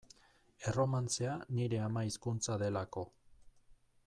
[0.71, 3.09] Erromantzea nire ama hizkuntza delako.